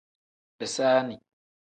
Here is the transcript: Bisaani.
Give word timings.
Bisaani. 0.57 1.17